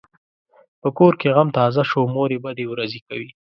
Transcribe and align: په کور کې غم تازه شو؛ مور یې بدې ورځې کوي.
په 0.81 0.89
کور 0.97 1.13
کې 1.21 1.27
غم 1.35 1.49
تازه 1.57 1.81
شو؛ 1.89 2.01
مور 2.13 2.29
یې 2.33 2.39
بدې 2.45 2.65
ورځې 2.67 2.99
کوي. 3.07 3.29